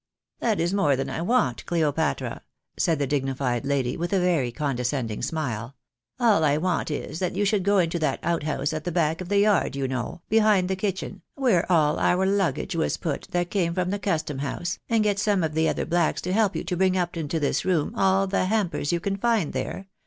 "That 0.39 0.59
is 0.59 0.73
more 0.73 0.95
than 0.95 1.11
I 1.11 1.21
want, 1.21 1.63
Cleopatra," 1.67 2.41
said 2.75 2.97
the 2.97 3.05
dignified 3.05 3.67
lady, 3.67 3.95
with 3.95 4.11
a 4.13 4.19
very 4.19 4.51
condescending 4.51 5.21
smile." 5.21 5.75
All 6.19 6.43
I 6.43 6.57
want 6.57 6.89
is, 6.89 7.19
that 7.19 7.35
you 7.35 7.45
should 7.45 7.61
go 7.61 7.77
into 7.77 7.99
that 7.99 8.17
outhouse 8.23 8.73
at 8.73 8.83
the 8.83 8.91
back 8.91 9.21
of 9.21 9.29
the 9.29 9.37
yard, 9.37 9.75
you 9.75 9.87
know, 9.87 10.23
behind 10.27 10.69
the 10.69 10.75
kitchen, 10.75 11.21
where 11.35 11.71
all 11.71 11.99
our 11.99 12.25
luggage 12.25 12.75
was 12.75 12.97
put, 12.97 13.27
that 13.29 13.51
came 13.51 13.75
from 13.75 13.91
the 13.91 13.99
custom 13.99 14.39
house, 14.39 14.79
and 14.89 15.03
get 15.03 15.19
some 15.19 15.43
of 15.43 15.53
the 15.53 15.69
other 15.69 15.85
blacks 15.85 16.19
to 16.21 16.33
help 16.33 16.55
you 16.55 16.63
to 16.63 16.73
90 16.73 16.73
THE 16.73 16.77
BAENABYS 16.77 16.87
IN 16.87 16.87
AMEEICA. 16.95 17.09
bring 17.11 17.21
up 17.21 17.23
into 17.23 17.39
this 17.39 17.63
room, 17.63 17.93
all 17.95 18.27
tlie 18.27 18.47
hampers 18.47 18.91
you 18.91 18.99
can 18.99 19.17
find 19.17 19.53
there. 19.53 19.85